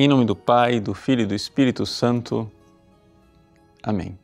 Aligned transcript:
Em 0.00 0.06
nome 0.06 0.24
do 0.24 0.36
Pai, 0.36 0.78
do 0.78 0.94
Filho 0.94 1.22
e 1.22 1.26
do 1.26 1.34
Espírito 1.34 1.84
Santo. 1.84 2.48
Amém. 3.82 4.16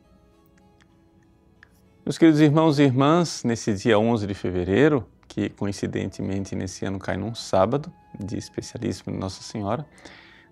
Meus 2.07 2.17
queridos 2.17 2.41
irmãos 2.41 2.79
e 2.79 2.85
irmãs, 2.85 3.43
nesse 3.43 3.75
dia 3.75 3.99
11 3.99 4.25
de 4.25 4.35
fevereiro, 4.35 5.05
que 5.27 5.49
coincidentemente 5.49 6.55
nesse 6.55 6.85
ano 6.85 7.01
cai 7.01 7.17
num 7.17 7.35
sábado, 7.35 7.93
dia 8.21 8.39
especialíssimo 8.39 9.13
de 9.13 9.19
Nossa 9.19 9.43
Senhora, 9.43 9.85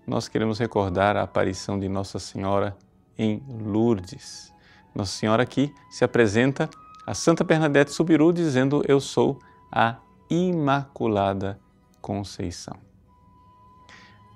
nós 0.05 0.27
queremos 0.27 0.59
recordar 0.59 1.15
a 1.15 1.23
aparição 1.23 1.79
de 1.79 1.87
Nossa 1.87 2.19
Senhora 2.19 2.75
em 3.17 3.41
Lourdes. 3.47 4.53
Nossa 4.93 5.13
Senhora 5.13 5.45
que 5.45 5.73
se 5.89 6.03
apresenta 6.03 6.69
a 7.07 7.13
Santa 7.13 7.45
Bernadette 7.45 7.93
Subiru 7.93 8.33
dizendo: 8.33 8.83
Eu 8.85 8.99
sou 8.99 9.39
a 9.71 9.99
Imaculada 10.29 11.57
Conceição. 12.01 12.92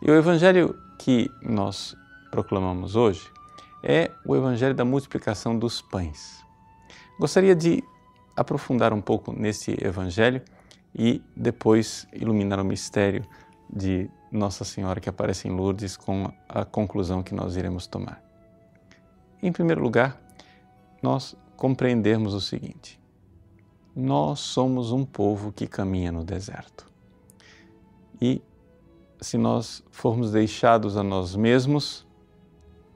E 0.01 0.11
o 0.11 0.15
evangelho 0.15 0.77
que 0.99 1.29
nós 1.41 1.95
proclamamos 2.29 2.95
hoje 2.95 3.31
é 3.83 4.11
o 4.25 4.35
evangelho 4.35 4.75
da 4.75 4.85
multiplicação 4.85 5.57
dos 5.57 5.81
pães. 5.81 6.43
Gostaria 7.19 7.55
de 7.55 7.83
aprofundar 8.35 8.93
um 8.93 9.01
pouco 9.01 9.33
nesse 9.33 9.75
evangelho 9.83 10.41
e 10.93 11.21
depois 11.35 12.07
iluminar 12.13 12.59
o 12.59 12.65
mistério 12.65 13.25
de 13.67 14.09
Nossa 14.31 14.63
Senhora 14.63 14.99
que 14.99 15.09
aparece 15.09 15.47
em 15.47 15.51
Lourdes 15.51 15.97
com 15.97 16.31
a 16.47 16.63
conclusão 16.63 17.23
que 17.23 17.33
nós 17.33 17.55
iremos 17.55 17.87
tomar. 17.87 18.21
Em 19.41 19.51
primeiro 19.51 19.81
lugar, 19.81 20.21
nós 21.01 21.35
compreendermos 21.55 22.35
o 22.35 22.41
seguinte: 22.41 22.99
nós 23.95 24.39
somos 24.39 24.91
um 24.91 25.03
povo 25.03 25.51
que 25.51 25.65
caminha 25.65 26.11
no 26.11 26.23
deserto. 26.23 26.85
E 28.21 28.41
se 29.19 29.37
nós 29.37 29.83
formos 29.91 30.31
deixados 30.31 30.97
a 30.97 31.03
nós 31.03 31.35
mesmos, 31.35 32.05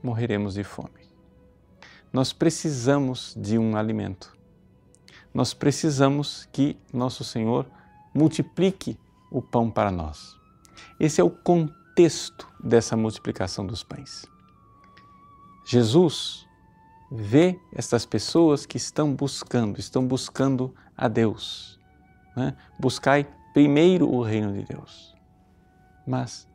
morreremos 0.01 0.53
de 0.53 0.63
fome. 0.63 1.01
Nós 2.11 2.33
precisamos 2.33 3.33
de 3.37 3.57
um 3.57 3.75
alimento. 3.75 4.35
Nós 5.33 5.53
precisamos 5.53 6.47
que 6.51 6.77
nosso 6.93 7.23
Senhor 7.23 7.65
multiplique 8.13 8.97
o 9.31 9.41
pão 9.41 9.69
para 9.71 9.89
nós. 9.89 10.35
Esse 10.99 11.21
é 11.21 11.23
o 11.23 11.29
contexto 11.29 12.47
dessa 12.61 12.97
multiplicação 12.97 13.65
dos 13.65 13.83
pães. 13.83 14.25
Jesus 15.65 16.45
vê 17.09 17.59
estas 17.73 18.05
pessoas 18.05 18.65
que 18.65 18.77
estão 18.77 19.13
buscando, 19.15 19.79
estão 19.79 20.05
buscando 20.05 20.73
a 20.97 21.07
Deus. 21.07 21.79
Né? 22.35 22.55
Buscai 22.79 23.27
primeiro 23.53 24.09
o 24.09 24.21
reino 24.21 24.53
de 24.53 24.63
Deus. 24.63 25.10
Mas 26.05 26.47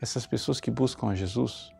essas 0.00 0.26
pessoas 0.26 0.60
que 0.60 0.70
buscam 0.70 1.08
a 1.08 1.14
Jesus 1.14 1.70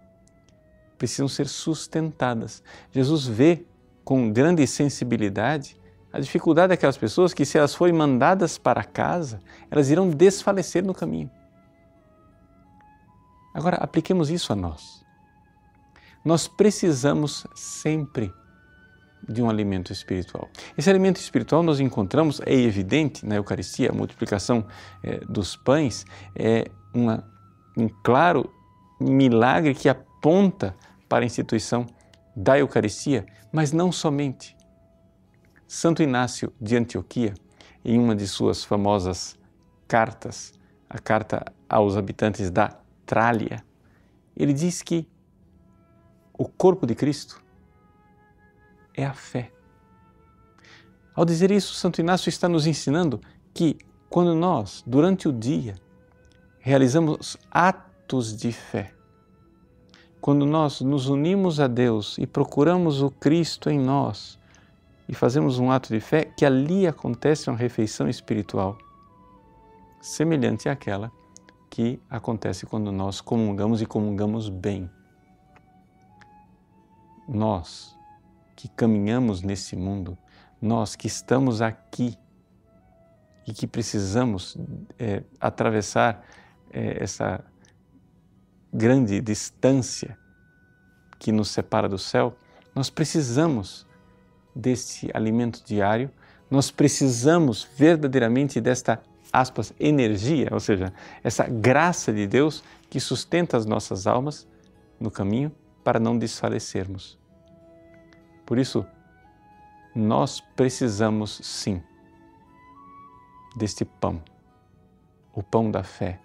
precisam 0.98 1.28
ser 1.28 1.48
sustentadas. 1.48 2.62
Jesus 2.92 3.26
vê 3.26 3.64
com 4.04 4.30
grande 4.30 4.66
sensibilidade 4.66 5.80
a 6.12 6.20
dificuldade 6.20 6.70
daquelas 6.70 6.98
pessoas 6.98 7.32
que, 7.32 7.44
se 7.44 7.56
elas 7.56 7.74
forem 7.74 7.94
mandadas 7.94 8.58
para 8.58 8.82
casa, 8.82 9.40
elas 9.70 9.90
irão 9.90 10.10
desfalecer 10.10 10.84
no 10.84 10.92
caminho. 10.92 11.30
Agora, 13.54 13.76
apliquemos 13.76 14.28
isso 14.28 14.52
a 14.52 14.56
nós. 14.56 15.04
Nós 16.24 16.46
precisamos 16.46 17.46
sempre 17.54 18.32
de 19.28 19.42
um 19.42 19.48
alimento 19.48 19.92
espiritual. 19.92 20.48
Esse 20.76 20.90
alimento 20.90 21.16
espiritual 21.16 21.62
nós 21.62 21.80
encontramos, 21.80 22.40
é 22.44 22.54
evidente 22.54 23.24
na 23.24 23.36
Eucaristia, 23.36 23.90
a 23.90 23.94
multiplicação 23.94 24.66
é, 25.02 25.18
dos 25.20 25.56
pães 25.56 26.04
é 26.34 26.70
uma, 26.94 27.24
um 27.76 27.88
claro 28.02 28.52
milagre 29.00 29.74
que 29.74 29.88
aponta 29.88 30.74
para 31.08 31.24
a 31.24 31.26
instituição 31.26 31.86
da 32.36 32.58
Eucaristia, 32.58 33.26
mas 33.52 33.72
não 33.72 33.90
somente. 33.90 34.56
Santo 35.66 36.02
Inácio 36.02 36.52
de 36.60 36.76
Antioquia, 36.76 37.34
em 37.84 37.98
uma 37.98 38.14
de 38.14 38.26
suas 38.26 38.64
famosas 38.64 39.38
cartas, 39.86 40.52
a 40.88 40.98
carta 40.98 41.44
aos 41.68 41.96
habitantes 41.96 42.50
da 42.50 42.76
Trália, 43.06 43.64
ele 44.36 44.52
diz 44.52 44.82
que 44.82 45.06
o 46.36 46.46
corpo 46.48 46.86
de 46.86 46.94
Cristo 46.94 47.42
é 48.94 49.04
a 49.04 49.14
fé. 49.14 49.52
Ao 51.14 51.24
dizer 51.24 51.50
isso, 51.50 51.74
Santo 51.74 52.00
Inácio 52.00 52.28
está 52.28 52.48
nos 52.48 52.66
ensinando 52.66 53.20
que 53.52 53.76
quando 54.08 54.34
nós, 54.34 54.82
durante 54.86 55.28
o 55.28 55.32
dia, 55.32 55.74
realizamos 56.60 57.36
atos 57.50 58.36
de 58.36 58.52
fé, 58.52 58.92
quando 60.20 60.44
nós 60.44 60.80
nos 60.82 61.08
unimos 61.08 61.58
a 61.58 61.66
Deus 61.66 62.18
e 62.18 62.26
procuramos 62.26 63.02
o 63.02 63.10
Cristo 63.10 63.70
em 63.70 63.78
nós 63.78 64.38
e 65.08 65.14
fazemos 65.14 65.58
um 65.58 65.72
ato 65.72 65.88
de 65.88 65.98
fé, 65.98 66.24
que 66.24 66.44
ali 66.44 66.86
acontece 66.86 67.48
uma 67.48 67.56
refeição 67.56 68.08
espiritual 68.08 68.76
semelhante 70.00 70.68
àquela 70.68 71.10
que 71.70 72.00
acontece 72.08 72.66
quando 72.66 72.92
nós 72.92 73.20
comungamos 73.20 73.80
e 73.80 73.86
comungamos 73.86 74.48
bem. 74.48 74.90
Nós 77.28 77.96
que 78.54 78.68
caminhamos 78.68 79.40
nesse 79.40 79.74
mundo, 79.74 80.18
nós 80.60 80.94
que 80.94 81.06
estamos 81.06 81.62
aqui 81.62 82.18
e 83.46 83.52
que 83.52 83.66
precisamos 83.66 84.56
é, 84.98 85.22
atravessar 85.40 86.22
é, 86.72 87.02
essa 87.02 87.44
grande 88.72 89.20
distância 89.20 90.16
que 91.18 91.32
nos 91.32 91.50
separa 91.50 91.88
do 91.88 91.98
céu, 91.98 92.36
nós 92.74 92.88
precisamos 92.88 93.86
deste 94.54 95.10
alimento 95.12 95.62
diário, 95.64 96.10
nós 96.50 96.70
precisamos 96.70 97.66
verdadeiramente 97.76 98.60
desta 98.60 99.00
aspas 99.32 99.72
energia, 99.78 100.48
ou 100.50 100.58
seja, 100.58 100.92
essa 101.22 101.46
graça 101.46 102.12
de 102.12 102.26
Deus 102.26 102.64
que 102.88 102.98
sustenta 102.98 103.56
as 103.56 103.64
nossas 103.64 104.06
almas 104.06 104.46
no 104.98 105.10
caminho 105.10 105.52
para 105.84 106.00
não 106.00 106.18
desfalecermos. 106.18 107.18
Por 108.44 108.58
isso, 108.58 108.84
nós 109.94 110.40
precisamos 110.56 111.40
sim 111.42 111.82
deste 113.56 113.84
pão, 113.84 114.22
o 115.32 115.42
pão 115.42 115.70
da 115.70 115.82
fé, 115.82 116.20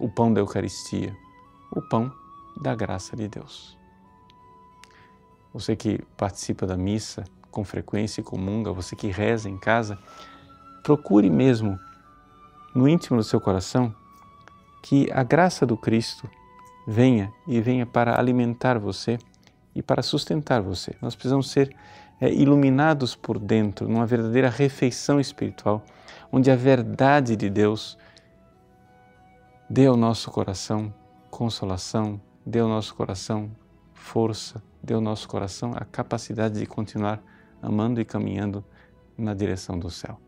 o 0.00 0.08
pão 0.08 0.32
da 0.32 0.40
Eucaristia, 0.40 1.16
o 1.70 1.80
pão 1.82 2.10
da 2.60 2.74
graça 2.74 3.14
de 3.14 3.28
Deus. 3.28 3.78
Você 5.52 5.76
que 5.76 6.00
participa 6.16 6.66
da 6.66 6.76
missa 6.76 7.24
com 7.50 7.64
frequência 7.64 8.20
e 8.20 8.24
comunga, 8.24 8.72
você 8.72 8.96
que 8.96 9.08
reza 9.08 9.48
em 9.48 9.58
casa, 9.58 9.98
procure 10.82 11.28
mesmo 11.28 11.78
no 12.74 12.88
íntimo 12.88 13.18
do 13.18 13.24
seu 13.24 13.40
coração 13.40 13.94
que 14.82 15.10
a 15.12 15.22
graça 15.22 15.66
do 15.66 15.76
Cristo 15.76 16.28
venha 16.86 17.32
e 17.46 17.60
venha 17.60 17.84
para 17.84 18.18
alimentar 18.18 18.78
você 18.78 19.18
e 19.74 19.82
para 19.82 20.02
sustentar 20.02 20.62
você. 20.62 20.94
Nós 21.02 21.14
precisamos 21.14 21.50
ser 21.50 21.76
é, 22.20 22.32
iluminados 22.32 23.14
por 23.14 23.38
dentro, 23.38 23.88
numa 23.88 24.06
verdadeira 24.06 24.48
refeição 24.48 25.20
espiritual, 25.20 25.84
onde 26.32 26.50
a 26.50 26.56
verdade 26.56 27.36
de 27.36 27.50
Deus 27.50 27.98
dê 29.70 29.86
ao 29.86 29.96
nosso 29.96 30.32
coração 30.32 30.92
consolação, 31.30 32.20
dê 32.44 32.58
ao 32.58 32.68
nosso 32.68 32.92
coração 32.92 33.50
força, 33.94 34.60
dê 34.82 34.94
ao 34.94 35.00
nosso 35.00 35.28
coração 35.28 35.72
a 35.76 35.84
capacidade 35.84 36.58
de 36.58 36.66
continuar 36.66 37.22
amando 37.62 38.00
e 38.00 38.04
caminhando 38.04 38.64
na 39.16 39.32
direção 39.32 39.78
do 39.78 39.88
céu. 39.88 40.20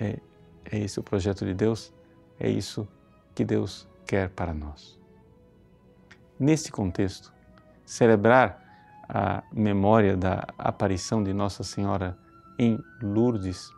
É, 0.00 0.18
é 0.64 0.78
esse 0.80 0.98
o 0.98 1.02
projeto 1.02 1.46
de 1.46 1.54
Deus, 1.54 1.92
é 2.40 2.50
isso 2.50 2.88
que 3.36 3.44
Deus 3.44 3.86
quer 4.04 4.30
para 4.30 4.52
nós. 4.52 4.98
Nesse 6.38 6.72
contexto, 6.72 7.32
celebrar 7.86 8.60
a 9.08 9.44
memória 9.52 10.16
da 10.16 10.44
aparição 10.58 11.22
de 11.22 11.32
Nossa 11.32 11.62
Senhora 11.62 12.18
em 12.58 12.82
Lourdes, 13.00 13.70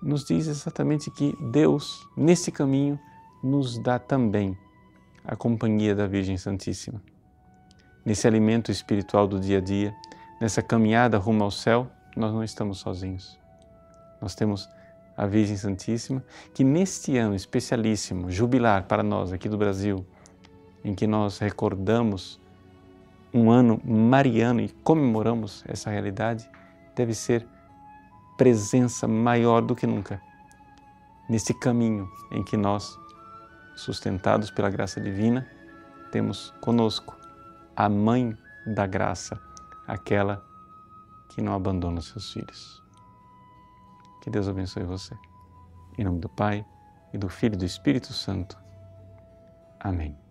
nos 0.00 0.24
diz 0.24 0.46
exatamente 0.46 1.10
que 1.10 1.36
Deus, 1.50 2.08
nesse 2.16 2.52
caminho, 2.52 3.00
nos 3.42 3.78
dá 3.78 3.98
também 3.98 4.56
a 5.24 5.36
companhia 5.36 5.94
da 5.94 6.06
Virgem 6.06 6.36
Santíssima. 6.36 7.02
Nesse 8.04 8.26
alimento 8.26 8.70
espiritual 8.70 9.26
do 9.26 9.38
dia 9.38 9.58
a 9.58 9.60
dia, 9.60 9.94
nessa 10.40 10.62
caminhada 10.62 11.18
rumo 11.18 11.44
ao 11.44 11.50
céu, 11.50 11.88
nós 12.16 12.32
não 12.32 12.42
estamos 12.42 12.78
sozinhos. 12.78 13.38
Nós 14.20 14.34
temos 14.34 14.68
a 15.16 15.26
Virgem 15.26 15.56
Santíssima, 15.56 16.24
que 16.54 16.64
neste 16.64 17.16
ano 17.16 17.34
especialíssimo, 17.34 18.30
jubilar 18.30 18.84
para 18.84 19.02
nós 19.02 19.32
aqui 19.32 19.48
do 19.48 19.58
Brasil, 19.58 20.06
em 20.84 20.94
que 20.94 21.06
nós 21.06 21.38
recordamos 21.38 22.40
um 23.34 23.50
ano 23.50 23.80
mariano 23.84 24.60
e 24.60 24.68
comemoramos 24.68 25.64
essa 25.66 25.90
realidade, 25.90 26.48
deve 26.94 27.14
ser 27.14 27.46
presença 28.36 29.06
maior 29.06 29.60
do 29.60 29.74
que 29.74 29.86
nunca 29.86 30.20
nesse 31.28 31.52
caminho 31.52 32.10
em 32.30 32.42
que 32.42 32.56
nós, 32.56 32.98
sustentados 33.78 34.50
pela 34.50 34.68
graça 34.68 35.00
divina, 35.00 35.46
temos 36.10 36.52
conosco 36.60 37.16
a 37.76 37.88
Mãe 37.88 38.36
da 38.66 38.86
Graça, 38.86 39.40
aquela 39.86 40.44
que 41.28 41.40
não 41.40 41.54
abandona 41.54 42.00
seus 42.00 42.32
filhos. 42.32 42.82
Que 44.20 44.30
Deus 44.30 44.48
abençoe 44.48 44.82
você. 44.82 45.14
Em 45.96 46.04
nome 46.04 46.20
do 46.20 46.28
Pai, 46.28 46.64
e 47.12 47.18
do 47.18 47.28
Filho 47.28 47.54
e 47.54 47.58
do 47.58 47.64
Espírito 47.64 48.12
Santo. 48.12 48.58
Amém. 49.80 50.27